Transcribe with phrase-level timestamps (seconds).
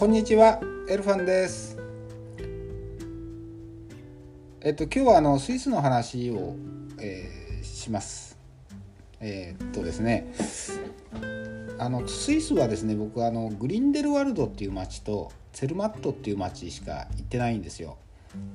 [0.00, 0.58] こんにちは、
[0.88, 1.76] エルファンです。
[4.62, 6.56] えっと今日はあのスイスの話を、
[6.98, 8.38] えーします。
[9.20, 10.32] えーっとですね、
[11.78, 17.98] あのスイスはですね、僕あのグリンデルワルドっていう町とツェルマットっていう町しか行ってないんですよ。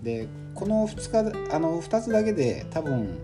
[0.02, 3.22] で、この2日あの2つだけで多分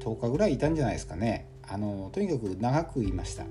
[0.00, 1.48] 10日ぐらいいたんじゃないですかね。
[1.66, 3.46] あのとにかく長くいました。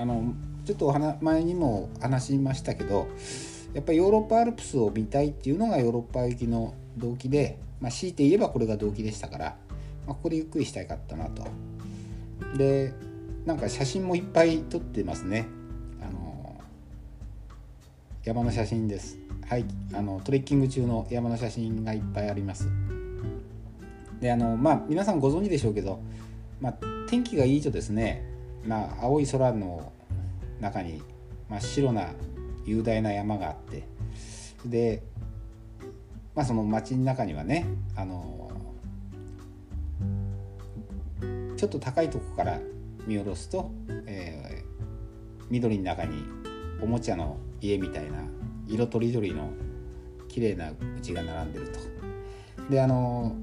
[0.00, 0.32] あの
[0.64, 3.06] ちょっとお話前にも話しましたけど
[3.74, 9.56] やっぱりヨーロッパアルプスを見たいっていうのがヨーロッパ行きの動機で、まあ、強いて言えばこれが動機でしたから、
[10.06, 11.46] まあ、ここでゆっくりしたいかったなと。
[12.56, 12.94] で
[13.44, 15.46] なんか写真もいっぱい撮ってますね。
[16.00, 16.58] あの
[18.24, 19.18] 山の写真です。
[19.46, 22.70] はいあのトレッキング中の山の写真がいっぱいあります。
[24.18, 26.00] であのまあ皆さんご存知でしょうけど、
[26.58, 26.74] まあ、
[27.08, 28.29] 天気がいいとですね
[28.64, 29.92] まあ、青い空の
[30.60, 31.02] 中に
[31.48, 32.10] 真っ白な
[32.64, 33.84] 雄大な山があって
[34.66, 35.02] で、
[36.34, 38.50] まあ、その街の中にはねあの
[41.56, 42.58] ちょっと高いとこから
[43.06, 43.70] 見下ろすと、
[44.06, 44.70] えー
[45.50, 46.24] 緑の中に
[46.80, 48.18] おもちゃの家みたいな
[48.68, 49.50] 色とりどりの
[50.28, 50.70] 綺麗な
[51.02, 51.80] 家が並んでると。
[52.70, 53.34] であの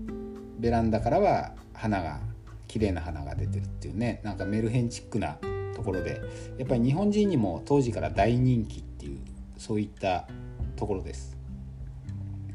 [0.58, 2.22] ベランダからは花が
[2.68, 5.38] 綺麗な花が出てるっていうねなんかメルヘンチックな
[5.76, 6.22] ところで
[6.58, 9.20] やっぱり日本人にも当時から大人気っていう
[9.58, 10.28] そういった
[10.76, 11.38] ところです。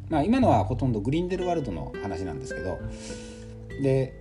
[0.08, 2.78] まあ今のはほとんどグリンデルワルドの話なんですけど
[3.82, 4.12] で、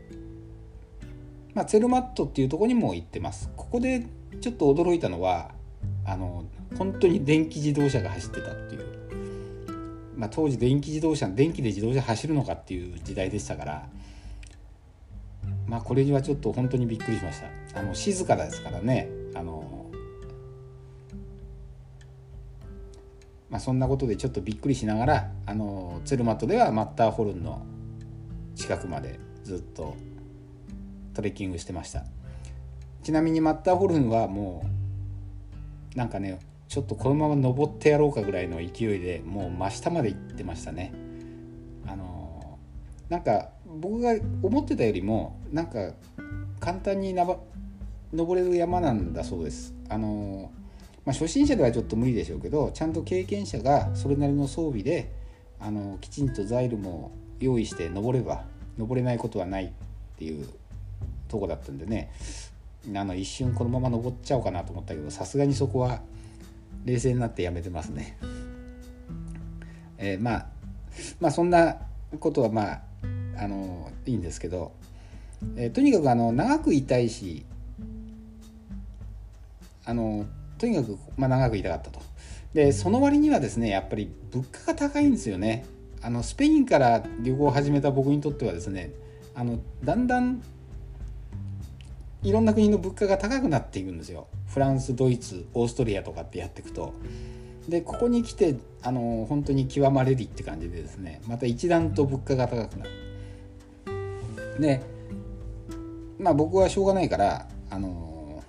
[1.54, 3.50] まあ、ツェルマットっていうとこにも行ってます。
[3.58, 4.06] ここで
[4.40, 5.52] ちょっと驚いたのは
[6.06, 6.46] あの
[6.78, 8.92] 本当に電気自動車が走ってたっていう。
[10.16, 13.90] まあ、当時電気自動車電気で自動車走るのかっていう時代でしたから
[15.72, 17.40] まあこれにはちょっと本当にびっくりしまし
[17.74, 17.80] た。
[17.80, 19.08] あの静かですからね。
[19.34, 19.90] あの
[23.50, 27.66] まあそんなことでちょっとびっくりしながらあのツルマットではマッターホルンの
[28.54, 29.96] 近くまでずっと
[31.14, 32.04] トレッキングしてました。
[33.02, 34.66] ちなみにマッターホルンはも
[35.96, 40.94] うなんかねちょっとこのまま登ってやろうかぐらいの勢いでもう真下まで行ってましたね。
[41.88, 42.31] あの
[43.12, 45.92] なんか僕が思ってたよりもなんか
[46.62, 47.28] 簡単にな
[48.14, 50.50] 登れる山なんだそうですあの、
[51.04, 55.12] まあ、初心者ではちょっと無理でしょうけどちゃんと経験者がそれなりの装備で
[55.60, 57.12] あのきちんとザイルも
[57.42, 58.46] 用意して登れば
[58.78, 59.70] 登れないことはないっ
[60.18, 60.48] ていう
[61.28, 62.14] とこだったんでね
[62.96, 66.00] あの一瞬このまま登っちゃおうかなと思ったけどさすがにそこは
[66.86, 68.18] 冷静になってやめてますね。
[69.98, 70.46] えーまあ
[71.20, 71.76] まあそんな
[72.18, 72.91] ことはまあ
[73.42, 74.72] あのいいんですけど、
[75.56, 77.44] えーとにかくあの長くいたいし
[79.84, 80.28] あの
[80.60, 82.00] とにかく、まあ、長くいたかったと。
[82.54, 85.66] でその割にはですねやっぱり物価が高いんですよね。
[86.04, 88.92] あのスペインから旅行を始めた僕にとってはですね
[89.34, 90.44] あのだんだん
[92.24, 94.28] いろんな国の物価が高くなっていくんですよ。
[94.48, 96.94] フランスドイツオーストリアとかってやっていくと。
[97.68, 103.11] でここに来てあの本当に極まれりって感じでですねまた一段と物価が高くなる。
[104.62, 104.82] で
[106.20, 108.44] まあ僕はしょうがないからあの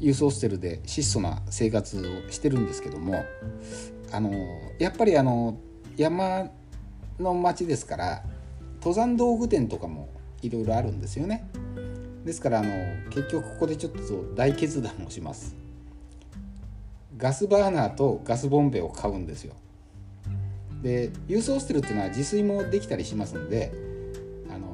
[0.00, 3.24] ユーステルで質素な生活をしてるんですけども
[4.10, 4.32] あの
[4.78, 5.58] やっぱりあの
[5.96, 6.50] 山
[7.20, 8.22] の町ですから
[8.78, 10.08] 登山道具店とかも
[10.42, 11.48] いろいろあるんですよね。
[12.24, 12.70] ですからあの
[13.10, 15.56] 結局ここでちょっと大決断をします。
[17.16, 19.54] ガスバーナーとガスボンベを買うんですよ。
[20.82, 23.72] でユースホステルっていうのは自炊もできたりしますので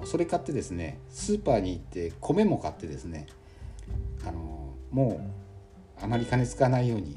[0.05, 3.27] それ買ってですねスーパーに行って米も買ってですね
[4.27, 5.21] あのも
[6.01, 7.15] うあまり金使わないように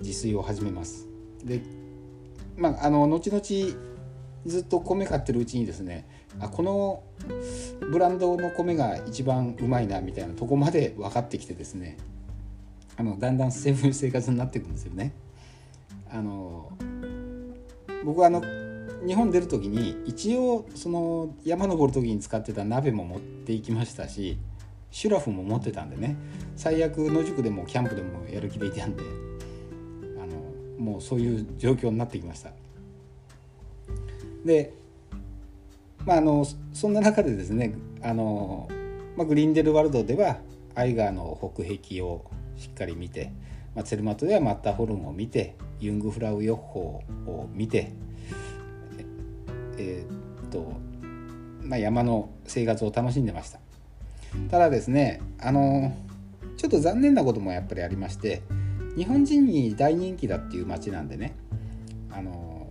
[0.00, 1.06] 自炊を始めます。
[1.44, 1.60] で
[2.56, 3.42] まああの後々
[4.46, 6.06] ずっと米買ってるうちにですね
[6.38, 7.02] あこの
[7.90, 11.98] ブランドの米が一番うまいなみたいなとこまで分かってきてですね
[12.96, 15.12] あのだんだんそういう生活になっていくんですよね。
[16.10, 16.70] あの
[18.04, 18.42] 僕はあの
[19.06, 24.38] 日本出る時に一応その山登る時に使ってた鍋も持っていきましたし
[24.90, 26.16] シュラフも持ってたんでね
[26.56, 29.02] 最悪野宿でもキャンプでもやる気でいたんで
[30.22, 32.50] あのもうそういう状況になってきました。
[34.44, 34.74] で
[36.04, 38.68] まああのそんな中でですねあの、
[39.16, 40.38] まあ、グリンデルワルドでは
[40.74, 42.24] アイガーの北壁を
[42.56, 43.32] しっかり見て、
[43.74, 47.92] まあ、ツェルマットではマッターホルンを見てユングフラウヨッホを見て
[49.80, 50.74] えーっと、
[51.62, 53.58] まあ、山の生活を楽しんでました
[54.50, 55.96] ただですねあの
[56.56, 58.42] ちょっと残念なこともやっぱりありまして
[58.96, 61.34] 日本人に大人気だっていう街なんでね
[62.10, 62.68] あの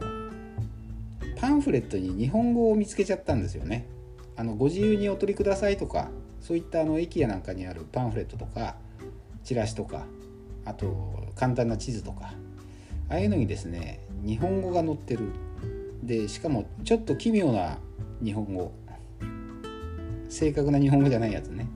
[1.39, 3.85] パンフレットに日本語を見つけちゃったんですよね。
[4.35, 6.09] あのご自由にお取りくださいとか
[6.41, 8.75] そういったあの駅やなんかにあるパンフレットとか
[9.43, 10.05] チラシとか
[10.65, 12.33] あと簡単な地図とか
[13.09, 15.31] ああいうのにですね日本語が載ってる
[16.03, 17.77] でしかもちょっと奇妙な
[18.23, 18.71] 日本語。
[20.29, 21.67] 正確な日本語じゃないやつね。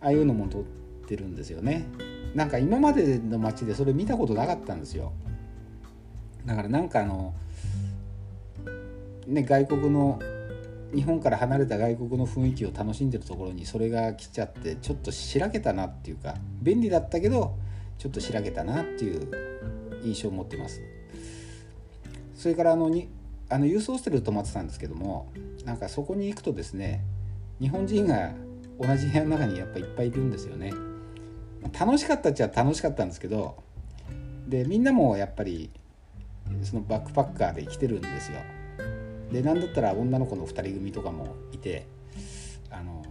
[0.00, 0.64] ああいうのも載っ
[1.06, 1.86] てるんですよね。
[2.34, 5.12] なんか今までの街でそれ見たことなかったんですよ。
[6.44, 7.34] だからなんかあの
[9.26, 10.20] ね外国の
[10.94, 17.56] 日本から離れた外国の雰囲気を楽しんでるところにそれが来ちゃってちょっとしらけたなっていうか便利だったけど
[17.98, 19.30] ちょっとしらけたなっていう
[20.04, 20.82] 印象を持ってます。
[22.34, 23.08] それからあのに
[23.48, 25.32] あのユースホステル泊まってたんですけども
[25.64, 27.04] なんかそこに行くとですね
[27.60, 28.32] 日本人が
[28.80, 30.72] 同じ部屋の中にやっぱいっぱいいるんですよね。
[31.78, 33.56] 楽しかったっちゃ楽しかったんですけど
[34.46, 35.70] でみんなもやっぱり
[36.62, 38.38] そのバックパッカーで来てるんですよ。
[39.32, 41.86] で何だったら女の子の2人組とかもいて
[42.70, 43.02] あの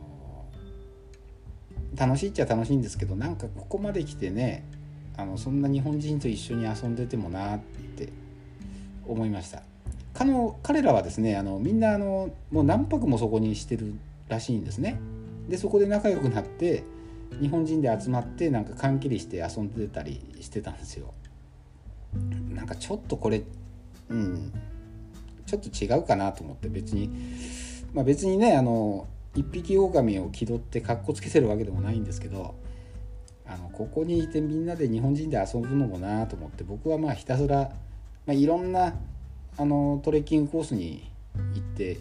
[1.96, 4.64] 楽しいっちゃ楽しいんですけどなんかここまで来てね
[5.18, 8.10] あのそんな日本人と一緒に遊んでてもなって
[9.06, 9.64] 思いました。
[10.14, 13.94] 彼の彼らはですねあのみんなあのもう何泊もそこにしてる
[14.28, 15.00] らしいんですね。
[15.50, 16.84] でそこで仲良くなって
[17.42, 21.14] 日本人で集まってなんか缶切りして遊んでたりしてたんですよ。
[22.54, 23.44] なんかちょっとこれ
[24.10, 24.54] うん
[25.46, 27.10] ちょっと違うかなと思って別に。
[27.94, 32.56] まあ別にねあの一匹狼を気取ってかっこつけてるわけでもないんですけど
[33.46, 37.72] あのここにいてみんなで日本人で遊ぶのもなと思って僕はまあひたすら、
[38.26, 38.94] まあ、いろんな
[39.58, 41.12] あのトレッキングコースに
[41.54, 41.98] 行って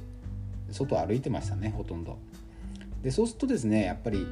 [0.71, 2.19] 外歩いてましたねほとんど。
[3.03, 4.27] でそうするとですねやっぱり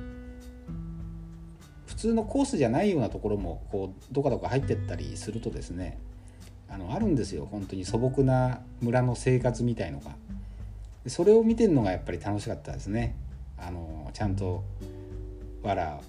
[1.87, 5.99] 普通のコースじゃないようなところもこうどかどか入ってったりするとですね
[6.69, 10.13] あのあるんですよ本当に素朴な村の生活みたいのが。
[11.07, 13.17] それを見てるのがやっぱり楽しかったですね。
[13.57, 14.63] あのちゃんと
[15.63, 16.01] わら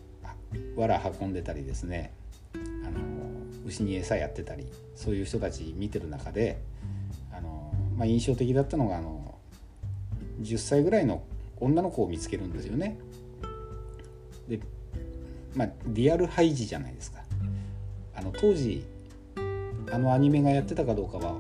[0.76, 2.12] わら運んでたりですね
[2.54, 2.58] あ
[2.90, 3.00] の
[3.66, 6.62] 牛に餌やってたりそういう人たち見てる中で、
[8.02, 9.36] まあ、印象的だったのがあの
[10.42, 11.22] 10歳ぐらいの
[11.60, 12.98] 女の子を見つけるんですよね。
[14.48, 14.60] で
[15.54, 17.22] まあリアルハイジじゃないですか。
[18.16, 18.84] あの当時
[19.92, 21.38] あのアニメがやってたかどうかは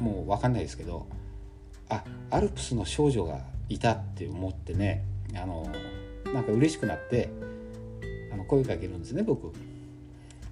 [0.00, 1.06] もう分かんないですけど
[1.90, 5.04] あアルプスの少女がいたって思ってね
[5.36, 5.70] あの
[6.32, 7.28] なんか嬉しくなって
[8.32, 9.52] あの声かけるんですね僕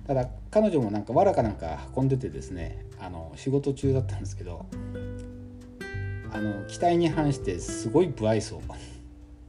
[0.07, 4.67] ただ彼女もなんかわらかなんか運んでてですねあの仕事中だったんですけど
[6.33, 8.61] あの期待に反してすごい不愛想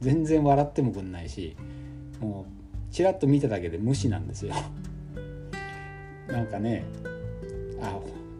[0.00, 1.56] 全然笑ってもくんないし
[2.20, 2.46] も
[2.90, 4.54] うちらっと見ただけで無視なんですよ
[6.28, 6.84] なんかね
[7.80, 7.98] あ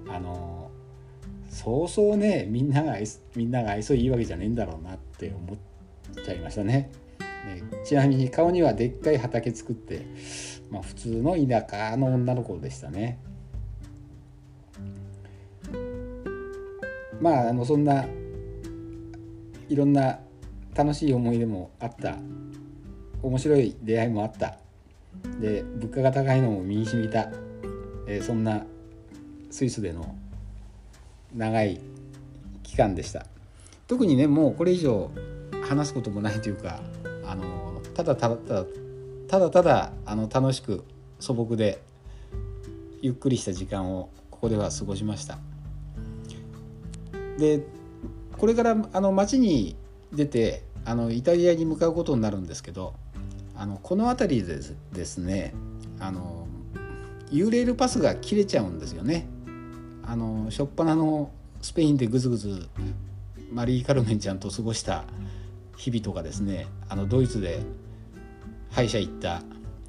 [0.09, 0.71] あの
[1.49, 2.97] そうそうねみんなが
[3.35, 5.57] みんなが愛想いいわけじゃねえんだろうなって思っ
[6.25, 6.91] ちゃいましたね。
[7.47, 10.07] ねちなみに顔にはでっかい畑作って、
[10.71, 13.19] まあ、普通の田舎の女の子でしたね。
[17.21, 18.07] まああのそんな
[19.69, 20.19] いろんな
[20.75, 22.17] 楽しい思い出もあった。
[23.23, 24.59] 面白い出会いもあった。
[25.41, 27.31] で物価が高いのも身にしみた、
[28.07, 28.65] えー、そんな
[29.51, 30.15] スイスでの
[31.35, 31.81] 長い
[32.63, 33.27] 期間でした。
[33.87, 35.11] 特にねもうこれ以上
[35.63, 36.81] 話すこともないというか
[37.25, 38.65] あのただただただ
[39.29, 40.85] ただただあの楽しく
[41.21, 41.81] 素朴で
[43.01, 45.39] ゆっくりした時間をここでは過ごしました。
[47.39, 47.65] で
[48.39, 49.77] これからあの街に
[50.13, 52.95] 出てあのイタリアに向かうことになるんですけど
[53.57, 54.59] あのこの辺りで
[54.93, 55.55] ですね
[56.01, 56.47] あの
[57.31, 59.27] ユーレールパスが切れちゃうんですよね。
[60.07, 61.31] あの初っ端の
[61.63, 62.69] スペインでぐずぐず
[63.51, 65.05] マリー・カルメンちゃんと過ごした
[65.77, 67.61] 日々とかですねあのドイツで
[68.71, 69.43] 歯医者行った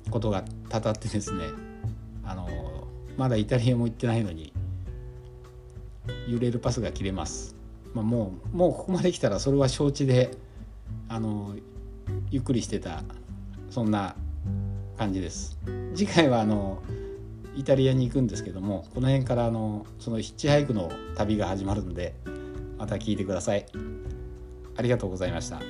[0.10, 1.46] ことがたたってですね
[2.24, 2.48] あの
[3.18, 4.54] まだイタリアも行ってないのに
[6.28, 7.55] 揺れるパスが切れます、
[7.96, 10.32] まあ、もうもうここまで来たらそれは承知で
[11.08, 11.56] あの
[12.30, 13.04] ゆっくりしてた
[13.70, 14.16] そんな
[14.98, 15.58] 感じです。
[15.96, 16.84] 次回はあの
[17.56, 22.14] イタリアに行くんですけどもこの辺からあのそのヒッチハイクの旅が始まるので
[22.78, 23.66] また聞いてください。
[24.78, 25.62] ありがとうございました。